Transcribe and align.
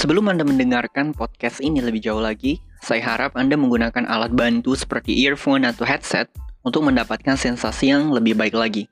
Sebelum 0.00 0.32
Anda 0.32 0.48
mendengarkan 0.48 1.12
podcast 1.12 1.60
ini 1.60 1.84
lebih 1.84 2.00
jauh 2.00 2.24
lagi, 2.24 2.56
saya 2.80 3.04
harap 3.04 3.36
Anda 3.36 3.52
menggunakan 3.60 4.08
alat 4.08 4.32
bantu 4.32 4.72
seperti 4.72 5.12
earphone 5.28 5.68
atau 5.68 5.84
headset 5.84 6.32
untuk 6.64 6.88
mendapatkan 6.88 7.36
sensasi 7.36 7.92
yang 7.92 8.08
lebih 8.08 8.32
baik 8.32 8.56
lagi. 8.56 8.88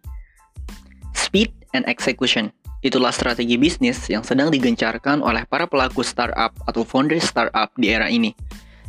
Speed 1.16 1.48
and 1.72 1.88
execution 1.88 2.52
itulah 2.84 3.08
strategi 3.08 3.56
bisnis 3.56 4.04
yang 4.12 4.20
sedang 4.20 4.52
digencarkan 4.52 5.24
oleh 5.24 5.48
para 5.48 5.64
pelaku 5.64 6.04
startup 6.04 6.52
atau 6.68 6.84
founder 6.84 7.16
startup 7.24 7.72
di 7.80 7.88
era 7.88 8.12
ini. 8.12 8.36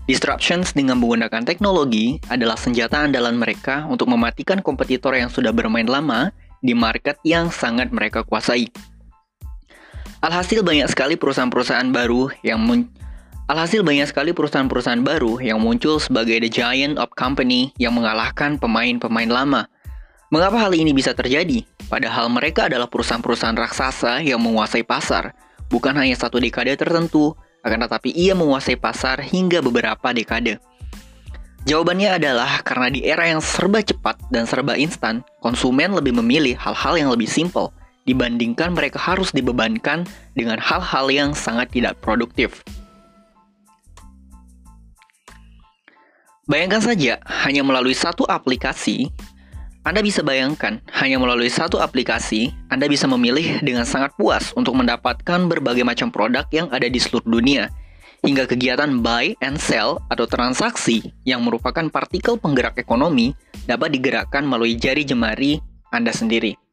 Disruptions 0.04 0.76
dengan 0.76 1.00
menggunakan 1.00 1.48
teknologi 1.48 2.20
adalah 2.28 2.60
senjata 2.60 3.00
andalan 3.00 3.40
mereka 3.40 3.88
untuk 3.88 4.12
mematikan 4.12 4.60
kompetitor 4.60 5.16
yang 5.16 5.32
sudah 5.32 5.56
bermain 5.56 5.88
lama 5.88 6.36
di 6.60 6.76
market 6.76 7.16
yang 7.24 7.48
sangat 7.48 7.96
mereka 7.96 8.28
kuasai. 8.28 8.68
Alhasil 10.20 10.68
banyak 10.68 10.92
sekali 10.92 11.16
perusahaan-perusahaan 11.16 11.96
baru 11.96 12.28
yang 12.44 12.60
mun 12.60 12.92
Alhasil 13.48 13.88
banyak 13.88 14.12
sekali 14.12 14.36
perusahaan-perusahaan 14.36 15.00
baru 15.00 15.40
yang 15.40 15.64
muncul 15.64 15.96
sebagai 15.98 16.44
the 16.44 16.52
giant 16.52 17.00
of 17.00 17.08
company 17.16 17.72
yang 17.82 17.96
mengalahkan 17.98 18.60
pemain-pemain 18.62 19.32
lama. 19.32 19.66
Mengapa 20.30 20.62
hal 20.62 20.78
ini 20.78 20.94
bisa 20.94 21.18
terjadi? 21.18 21.66
Padahal 21.90 22.30
mereka 22.30 22.70
adalah 22.70 22.86
perusahaan-perusahaan 22.92 23.58
raksasa 23.58 24.22
yang 24.22 24.38
menguasai 24.38 24.86
pasar, 24.86 25.34
bukan 25.72 25.98
hanya 25.98 26.14
satu 26.14 26.38
dekade 26.38 26.78
tertentu, 26.78 27.34
akan 27.66 27.90
tetapi 27.90 28.14
ia 28.14 28.38
menguasai 28.38 28.78
pasar 28.78 29.24
hingga 29.24 29.66
beberapa 29.66 30.14
dekade. 30.14 30.62
Jawabannya 31.66 32.22
adalah 32.22 32.62
karena 32.62 32.94
di 32.94 33.02
era 33.08 33.26
yang 33.26 33.42
serba 33.42 33.82
cepat 33.82 34.20
dan 34.30 34.46
serba 34.46 34.78
instan, 34.78 35.26
konsumen 35.42 35.96
lebih 35.96 36.12
memilih 36.12 36.54
hal-hal 36.60 37.02
yang 37.02 37.10
lebih 37.10 37.26
simple 37.26 37.74
dibandingkan 38.10 38.74
mereka 38.74 38.98
harus 38.98 39.30
dibebankan 39.30 40.10
dengan 40.34 40.58
hal-hal 40.58 41.06
yang 41.14 41.38
sangat 41.38 41.70
tidak 41.70 42.02
produktif. 42.02 42.66
Bayangkan 46.50 46.82
saja, 46.82 47.22
hanya 47.46 47.62
melalui 47.62 47.94
satu 47.94 48.26
aplikasi, 48.26 49.14
Anda 49.86 50.02
bisa 50.02 50.26
bayangkan, 50.26 50.82
hanya 50.98 51.22
melalui 51.22 51.54
satu 51.54 51.78
aplikasi, 51.78 52.50
Anda 52.74 52.90
bisa 52.90 53.06
memilih 53.06 53.62
dengan 53.62 53.86
sangat 53.86 54.18
puas 54.18 54.50
untuk 54.58 54.74
mendapatkan 54.74 55.46
berbagai 55.46 55.86
macam 55.86 56.10
produk 56.10 56.50
yang 56.50 56.66
ada 56.74 56.90
di 56.90 56.98
seluruh 56.98 57.38
dunia, 57.38 57.70
hingga 58.26 58.50
kegiatan 58.50 58.98
buy 59.06 59.38
and 59.46 59.62
sell 59.62 60.02
atau 60.10 60.26
transaksi 60.26 61.14
yang 61.22 61.46
merupakan 61.46 61.86
partikel 61.94 62.36
penggerak 62.42 62.82
ekonomi 62.82 63.38
dapat 63.70 63.94
digerakkan 63.94 64.42
melalui 64.42 64.74
jari 64.74 65.06
jemari 65.06 65.62
Anda 65.94 66.10
sendiri. 66.10 66.69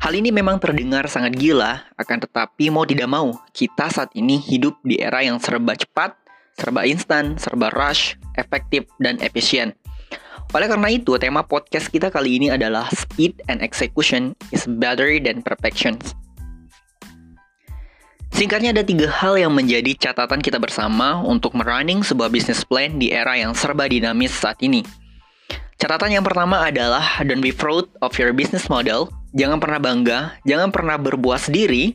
Hal 0.00 0.16
ini 0.16 0.32
memang 0.32 0.56
terdengar 0.56 1.04
sangat 1.12 1.36
gila, 1.36 1.84
akan 2.00 2.24
tetapi 2.24 2.72
mau 2.72 2.88
tidak 2.88 3.04
mau, 3.04 3.36
kita 3.52 3.92
saat 3.92 4.08
ini 4.16 4.40
hidup 4.40 4.80
di 4.80 4.96
era 4.96 5.20
yang 5.20 5.36
serba 5.36 5.76
cepat, 5.76 6.16
serba 6.56 6.88
instan, 6.88 7.36
serba 7.36 7.68
rush, 7.68 8.16
efektif, 8.40 8.88
dan 8.96 9.20
efisien. 9.20 9.76
Oleh 10.56 10.72
karena 10.72 10.88
itu, 10.88 11.20
tema 11.20 11.44
podcast 11.44 11.92
kita 11.92 12.08
kali 12.08 12.40
ini 12.40 12.48
adalah 12.48 12.88
Speed 12.88 13.44
and 13.52 13.60
Execution 13.60 14.32
is 14.56 14.64
Better 14.64 15.20
than 15.20 15.44
Perfection. 15.44 16.00
Singkatnya 18.32 18.72
ada 18.72 18.80
tiga 18.80 19.04
hal 19.12 19.36
yang 19.36 19.52
menjadi 19.52 19.92
catatan 20.00 20.40
kita 20.40 20.56
bersama 20.56 21.20
untuk 21.20 21.52
merunning 21.52 22.00
sebuah 22.00 22.32
business 22.32 22.64
plan 22.64 22.96
di 22.96 23.12
era 23.12 23.36
yang 23.36 23.52
serba 23.52 23.84
dinamis 23.84 24.32
saat 24.32 24.56
ini. 24.64 24.80
Catatan 25.76 26.08
yang 26.16 26.24
pertama 26.24 26.64
adalah 26.64 27.20
don't 27.20 27.44
be 27.44 27.52
proud 27.52 27.84
of 28.00 28.16
your 28.16 28.32
business 28.32 28.72
model. 28.72 29.12
Jangan 29.30 29.62
pernah 29.62 29.78
bangga, 29.78 30.18
jangan 30.42 30.74
pernah 30.74 30.98
berbuat 30.98 31.38
sendiri. 31.38 31.94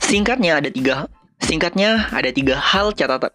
Singkatnya 0.00 0.58
ada 0.58 0.70
tiga 0.72 1.06
singkatnya 1.40 2.06
ada 2.14 2.30
tiga 2.30 2.54
hal 2.58 2.94
catatan. 2.94 3.34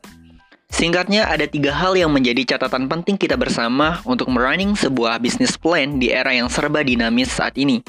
Singkatnya 0.72 1.28
ada 1.28 1.47
tiga 1.47 1.72
hal 1.72 1.96
yang 1.96 2.12
menjadi 2.12 2.56
catatan 2.56 2.92
penting 2.92 3.16
kita 3.16 3.40
bersama 3.40 4.03
untuk 4.03 4.28
merunning 4.28 4.75
sebuah 4.75 5.24
business 5.24 5.56
plan 5.56 6.02
di 6.02 6.12
era 6.12 6.36
yang 6.36 6.52
serba 6.52 6.84
dinamis 6.84 7.31
saat 7.31 7.56
ini. 7.56 7.80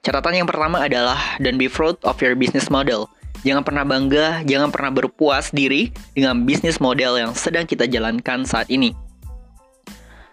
Catatan 0.00 0.40
yang 0.40 0.48
pertama 0.48 0.80
adalah 0.80 1.18
don't 1.42 1.60
be 1.60 1.68
proud 1.68 1.98
of 2.06 2.16
your 2.24 2.32
business 2.32 2.72
model. 2.72 3.10
Jangan 3.42 3.66
pernah 3.66 3.82
bangga, 3.82 4.46
jangan 4.46 4.70
pernah 4.70 4.94
berpuas 4.94 5.50
diri 5.50 5.90
dengan 6.14 6.46
bisnis 6.46 6.78
model 6.78 7.18
yang 7.18 7.32
sedang 7.34 7.66
kita 7.66 7.90
jalankan 7.90 8.46
saat 8.46 8.70
ini. 8.70 8.94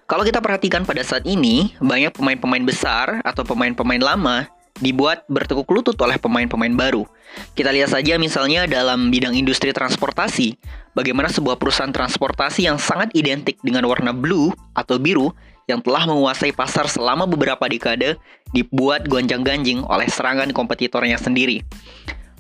Kalau 0.10 0.26
kita 0.26 0.42
perhatikan 0.42 0.90
pada 0.90 1.06
saat 1.06 1.22
ini, 1.30 1.78
banyak 1.78 2.18
pemain-pemain 2.18 2.66
besar 2.66 3.22
atau 3.22 3.46
pemain-pemain 3.46 4.02
lama 4.02 4.50
dibuat 4.82 5.22
bertekuk 5.30 5.70
lutut 5.70 5.94
oleh 6.02 6.18
pemain-pemain 6.18 6.74
baru. 6.74 7.06
Kita 7.54 7.70
lihat 7.70 7.94
saja 7.94 8.18
misalnya 8.18 8.66
dalam 8.66 9.14
bidang 9.14 9.38
industri 9.38 9.70
transportasi, 9.70 10.58
bagaimana 10.98 11.30
sebuah 11.30 11.62
perusahaan 11.62 11.94
transportasi 11.94 12.66
yang 12.66 12.82
sangat 12.82 13.14
identik 13.14 13.62
dengan 13.62 13.86
warna 13.86 14.10
blue 14.10 14.50
atau 14.74 14.98
biru 14.98 15.30
yang 15.70 15.78
telah 15.86 16.10
menguasai 16.10 16.58
pasar 16.58 16.90
selama 16.90 17.30
beberapa 17.30 17.70
dekade 17.70 18.18
dibuat 18.50 19.06
gonjang-ganjing 19.06 19.86
oleh 19.86 20.10
serangan 20.10 20.50
kompetitornya 20.50 21.22
sendiri. 21.22 21.62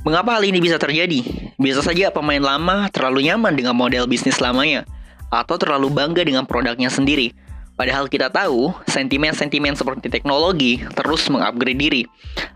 Mengapa 0.02 0.42
hal 0.42 0.50
ini 0.50 0.58
bisa 0.58 0.82
terjadi? 0.82 1.22
Bisa 1.62 1.86
saja 1.86 2.10
pemain 2.10 2.42
lama 2.42 2.90
terlalu 2.90 3.30
nyaman 3.30 3.54
dengan 3.54 3.78
model 3.78 4.10
bisnis 4.10 4.42
lamanya 4.42 4.90
atau 5.30 5.62
terlalu 5.62 5.94
bangga 5.94 6.26
dengan 6.26 6.50
produknya 6.50 6.90
sendiri 6.90 7.30
Padahal 7.80 8.12
kita 8.12 8.28
tahu, 8.28 8.76
sentimen-sentimen 8.92 9.72
seperti 9.72 10.12
teknologi 10.12 10.84
terus 11.00 11.32
mengupgrade 11.32 11.80
diri. 11.80 12.04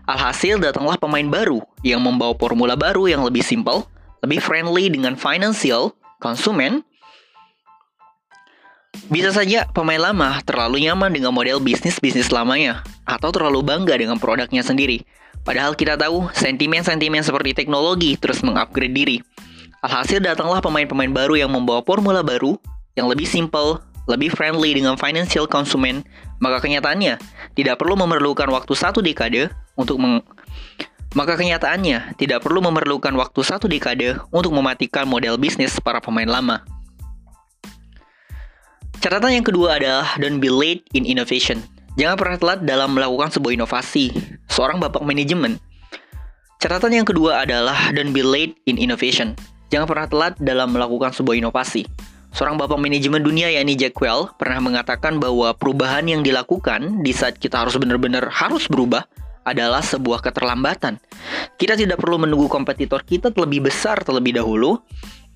Alhasil 0.04 0.60
datanglah 0.60 1.00
pemain 1.00 1.24
baru 1.24 1.64
yang 1.80 2.04
membawa 2.04 2.36
formula 2.36 2.76
baru 2.76 3.08
yang 3.08 3.24
lebih 3.24 3.40
simple, 3.40 3.88
lebih 4.20 4.44
friendly 4.44 4.92
dengan 4.92 5.16
financial, 5.16 5.96
konsumen. 6.20 6.84
Bisa 9.08 9.32
saja 9.32 9.64
pemain 9.72 9.96
lama 9.96 10.44
terlalu 10.44 10.84
nyaman 10.84 11.08
dengan 11.08 11.32
model 11.32 11.56
bisnis-bisnis 11.56 12.28
lamanya, 12.28 12.84
atau 13.08 13.32
terlalu 13.32 13.64
bangga 13.64 13.96
dengan 13.96 14.20
produknya 14.20 14.60
sendiri. 14.60 15.08
Padahal 15.40 15.72
kita 15.72 15.96
tahu, 15.96 16.28
sentimen-sentimen 16.36 17.24
seperti 17.24 17.56
teknologi 17.56 18.20
terus 18.20 18.44
mengupgrade 18.44 18.92
diri. 18.92 19.24
Alhasil 19.80 20.20
datanglah 20.20 20.60
pemain-pemain 20.60 21.16
baru 21.16 21.40
yang 21.40 21.48
membawa 21.48 21.80
formula 21.80 22.20
baru, 22.20 22.60
yang 22.92 23.08
lebih 23.08 23.24
simple, 23.24 23.80
lebih 24.10 24.32
friendly 24.32 24.76
dengan 24.76 24.98
financial 25.00 25.48
konsumen, 25.48 26.04
maka 26.42 26.60
kenyataannya 26.60 27.16
tidak 27.56 27.80
perlu 27.80 27.96
memerlukan 27.96 28.48
waktu 28.52 28.72
satu 28.76 29.00
dekade 29.00 29.48
untuk 29.74 30.00
meng 30.00 30.20
maka 31.14 31.38
kenyataannya 31.38 32.18
tidak 32.18 32.42
perlu 32.42 32.58
memerlukan 32.58 33.14
waktu 33.14 33.40
satu 33.46 33.70
dekade 33.70 34.18
untuk 34.34 34.50
mematikan 34.50 35.06
model 35.06 35.38
bisnis 35.38 35.78
para 35.78 36.02
pemain 36.02 36.26
lama. 36.26 36.66
Catatan 38.98 39.38
yang 39.38 39.46
kedua 39.46 39.78
adalah 39.78 40.18
don't 40.18 40.42
be 40.42 40.50
late 40.50 40.82
in 40.90 41.06
innovation. 41.06 41.62
Jangan 41.94 42.18
pernah 42.18 42.38
telat 42.42 42.58
dalam 42.66 42.98
melakukan 42.98 43.30
sebuah 43.30 43.54
inovasi. 43.54 44.10
Seorang 44.50 44.82
bapak 44.82 45.06
manajemen. 45.06 45.62
Catatan 46.58 46.90
yang 46.90 47.06
kedua 47.06 47.46
adalah 47.46 47.94
don't 47.94 48.10
be 48.10 48.26
late 48.26 48.58
in 48.66 48.74
innovation. 48.74 49.38
Jangan 49.70 49.86
pernah 49.86 50.06
telat 50.10 50.34
dalam 50.42 50.74
melakukan 50.74 51.14
sebuah 51.14 51.38
inovasi. 51.38 51.86
Seorang 52.34 52.58
bapak 52.58 52.82
manajemen 52.82 53.22
dunia 53.22 53.46
yakni 53.46 53.78
Jack 53.78 53.94
Welch 54.02 54.34
pernah 54.34 54.58
mengatakan 54.58 55.22
bahwa 55.22 55.54
perubahan 55.54 56.02
yang 56.10 56.26
dilakukan 56.26 57.06
di 57.06 57.14
saat 57.14 57.38
kita 57.38 57.62
harus 57.62 57.78
benar-benar 57.78 58.26
harus 58.26 58.66
berubah 58.66 59.06
adalah 59.46 59.78
sebuah 59.78 60.18
keterlambatan. 60.18 60.98
Kita 61.54 61.78
tidak 61.78 62.02
perlu 62.02 62.18
menunggu 62.18 62.50
kompetitor 62.50 63.06
kita 63.06 63.30
terlebih 63.30 63.70
besar 63.70 64.02
terlebih 64.02 64.34
dahulu. 64.34 64.82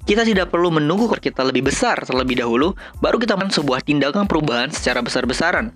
Kita 0.09 0.25
tidak 0.25 0.49
perlu 0.49 0.73
menunggu 0.73 1.05
kita 1.05 1.45
lebih 1.45 1.69
besar 1.69 2.01
terlebih 2.01 2.41
dahulu, 2.41 2.73
baru 2.97 3.21
kita 3.21 3.37
melakukan 3.37 3.61
sebuah 3.61 3.85
tindakan 3.85 4.25
perubahan 4.25 4.73
secara 4.73 5.05
besar-besaran. 5.05 5.69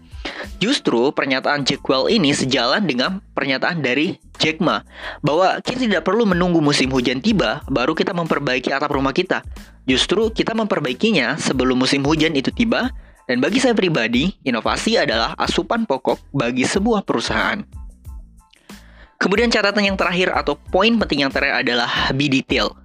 Justru 0.56 1.12
pernyataan 1.12 1.68
Jackwell 1.68 2.08
ini 2.08 2.32
sejalan 2.32 2.88
dengan 2.88 3.20
pernyataan 3.36 3.84
dari 3.84 4.16
Jack 4.40 4.64
Ma 4.64 4.80
bahwa 5.20 5.60
kita 5.60 5.84
tidak 5.84 6.08
perlu 6.08 6.24
menunggu 6.24 6.64
musim 6.64 6.88
hujan 6.88 7.20
tiba 7.20 7.60
baru 7.68 7.92
kita 7.92 8.16
memperbaiki 8.16 8.72
atap 8.72 8.96
rumah 8.96 9.12
kita. 9.12 9.44
Justru 9.84 10.32
kita 10.32 10.56
memperbaikinya 10.56 11.36
sebelum 11.36 11.84
musim 11.84 12.00
hujan 12.00 12.32
itu 12.32 12.48
tiba 12.48 12.88
dan 13.28 13.36
bagi 13.36 13.60
saya 13.60 13.76
pribadi, 13.76 14.32
inovasi 14.48 14.96
adalah 14.96 15.36
asupan 15.36 15.84
pokok 15.84 16.32
bagi 16.32 16.64
sebuah 16.64 17.04
perusahaan. 17.04 17.60
Kemudian 19.20 19.52
catatan 19.52 19.92
yang 19.92 20.00
terakhir 20.00 20.34
atau 20.34 20.58
poin 20.58 20.96
penting 20.98 21.22
yang 21.22 21.30
terakhir 21.30 21.62
adalah 21.62 22.10
be 22.16 22.26
detail. 22.32 22.81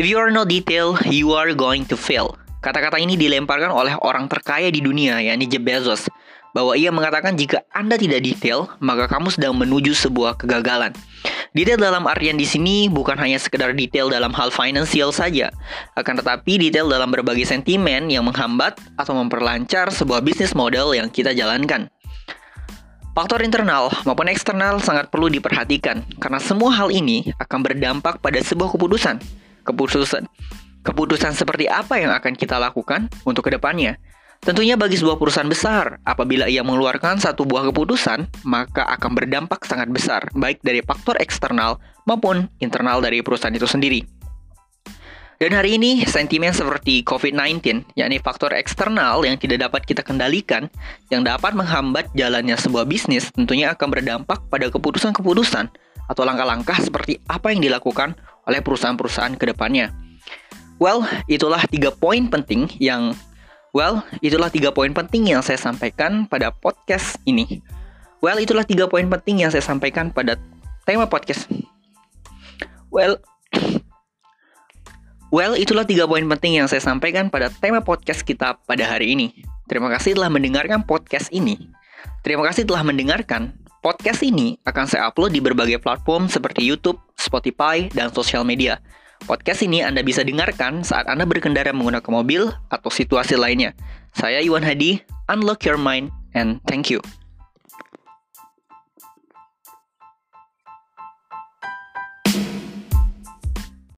If 0.00 0.08
you 0.08 0.16
are 0.16 0.32
not 0.32 0.48
detail, 0.48 0.96
you 1.08 1.36
are 1.36 1.52
going 1.52 1.84
to 1.90 1.96
fail. 1.98 2.38
Kata-kata 2.62 2.96
ini 3.02 3.18
dilemparkan 3.18 3.74
oleh 3.74 3.98
orang 4.00 4.30
terkaya 4.30 4.70
di 4.70 4.78
dunia, 4.78 5.18
yakni 5.18 5.50
Jeff 5.50 5.66
Bezos 5.66 6.06
bahwa 6.52 6.76
ia 6.76 6.92
mengatakan 6.92 7.34
jika 7.34 7.64
Anda 7.72 7.96
tidak 7.96 8.22
detail, 8.22 8.68
maka 8.78 9.08
kamu 9.08 9.32
sedang 9.32 9.56
menuju 9.56 9.96
sebuah 9.96 10.36
kegagalan. 10.36 10.92
Detail 11.52 11.80
dalam 11.80 12.04
artian 12.08 12.36
di 12.36 12.48
sini 12.48 12.88
bukan 12.88 13.16
hanya 13.20 13.36
sekedar 13.36 13.76
detail 13.76 14.08
dalam 14.08 14.32
hal 14.32 14.52
finansial 14.52 15.12
saja, 15.12 15.52
akan 15.96 16.20
tetapi 16.20 16.60
detail 16.60 16.88
dalam 16.88 17.12
berbagai 17.12 17.44
sentimen 17.44 18.08
yang 18.08 18.24
menghambat 18.24 18.76
atau 18.96 19.16
memperlancar 19.16 19.92
sebuah 19.92 20.24
bisnis 20.24 20.56
model 20.56 20.96
yang 20.96 21.08
kita 21.12 21.32
jalankan. 21.36 21.88
Faktor 23.12 23.44
internal 23.44 23.92
maupun 24.08 24.24
eksternal 24.32 24.80
sangat 24.80 25.12
perlu 25.12 25.28
diperhatikan 25.28 26.00
karena 26.16 26.40
semua 26.40 26.72
hal 26.72 26.88
ini 26.88 27.28
akan 27.36 27.60
berdampak 27.60 28.24
pada 28.24 28.40
sebuah 28.40 28.72
keputusan. 28.72 29.20
Keputusan 29.62 30.26
keputusan 30.82 31.32
seperti 31.32 31.70
apa 31.70 31.98
yang 31.98 32.10
akan 32.10 32.34
kita 32.34 32.58
lakukan 32.58 33.06
untuk 33.22 33.46
ke 33.48 33.54
depannya. 33.54 33.96
Tentunya 34.42 34.74
bagi 34.74 34.98
sebuah 34.98 35.22
perusahaan 35.22 35.46
besar, 35.46 36.02
apabila 36.02 36.50
ia 36.50 36.66
mengeluarkan 36.66 37.22
satu 37.22 37.46
buah 37.46 37.70
keputusan, 37.70 38.26
maka 38.42 38.82
akan 38.90 39.14
berdampak 39.14 39.62
sangat 39.62 39.86
besar, 39.94 40.26
baik 40.34 40.58
dari 40.66 40.82
faktor 40.82 41.14
eksternal 41.22 41.78
maupun 42.10 42.50
internal 42.58 42.98
dari 42.98 43.22
perusahaan 43.22 43.54
itu 43.54 43.70
sendiri. 43.70 44.02
Dan 45.38 45.54
hari 45.54 45.78
ini, 45.78 46.02
sentimen 46.06 46.50
seperti 46.50 47.06
COVID-19, 47.06 47.94
yakni 47.94 48.18
faktor 48.18 48.50
eksternal 48.54 49.22
yang 49.22 49.38
tidak 49.38 49.70
dapat 49.70 49.86
kita 49.86 50.02
kendalikan, 50.02 50.66
yang 51.10 51.22
dapat 51.22 51.54
menghambat 51.54 52.10
jalannya 52.18 52.58
sebuah 52.58 52.86
bisnis, 52.86 53.30
tentunya 53.30 53.70
akan 53.70 53.94
berdampak 53.94 54.42
pada 54.50 54.70
keputusan-keputusan 54.70 55.70
atau 56.10 56.22
langkah-langkah 56.26 56.82
seperti 56.82 57.22
apa 57.30 57.54
yang 57.54 57.62
dilakukan 57.62 58.18
oleh 58.46 58.60
perusahaan-perusahaan 58.60 59.38
ke 59.38 59.50
depannya. 59.50 59.94
Well, 60.82 61.06
itulah 61.30 61.62
tiga 61.70 61.94
poin 61.94 62.26
penting 62.26 62.66
yang 62.82 63.14
Well, 63.72 64.04
itulah 64.20 64.52
tiga 64.52 64.68
poin 64.68 64.92
penting 64.92 65.32
yang 65.32 65.40
saya 65.40 65.56
sampaikan 65.56 66.28
pada 66.28 66.52
podcast 66.52 67.16
ini. 67.24 67.64
Well, 68.20 68.36
itulah 68.36 68.68
tiga 68.68 68.84
poin 68.84 69.08
penting 69.08 69.40
yang 69.40 69.48
saya 69.48 69.64
sampaikan 69.64 70.12
pada 70.12 70.36
tema 70.84 71.08
podcast. 71.08 71.48
Well, 72.92 73.16
Well, 75.32 75.56
itulah 75.56 75.88
tiga 75.88 76.04
poin 76.04 76.28
penting 76.28 76.60
yang 76.60 76.68
saya 76.68 76.84
sampaikan 76.84 77.32
pada 77.32 77.48
tema 77.48 77.80
podcast 77.80 78.20
kita 78.20 78.60
pada 78.68 78.84
hari 78.84 79.16
ini. 79.16 79.32
Terima 79.64 79.88
kasih 79.88 80.12
telah 80.12 80.28
mendengarkan 80.28 80.84
podcast 80.84 81.32
ini. 81.32 81.56
Terima 82.20 82.44
kasih 82.44 82.68
telah 82.68 82.84
mendengarkan. 82.84 83.61
Podcast 83.82 84.22
ini 84.22 84.54
akan 84.62 84.86
saya 84.86 85.10
upload 85.10 85.34
di 85.34 85.42
berbagai 85.42 85.82
platform 85.82 86.30
seperti 86.30 86.62
YouTube, 86.62 87.02
Spotify, 87.18 87.90
dan 87.90 88.14
sosial 88.14 88.46
media. 88.46 88.78
Podcast 89.26 89.58
ini 89.66 89.82
Anda 89.82 90.06
bisa 90.06 90.22
dengarkan 90.22 90.86
saat 90.86 91.10
Anda 91.10 91.26
berkendara 91.26 91.74
menggunakan 91.74 92.06
mobil 92.06 92.46
atau 92.70 92.90
situasi 92.94 93.34
lainnya. 93.34 93.74
Saya 94.14 94.38
Iwan 94.38 94.62
Hadi, 94.62 95.02
unlock 95.26 95.66
your 95.66 95.74
mind, 95.74 96.14
and 96.38 96.62
thank 96.70 96.94
you. 96.94 97.02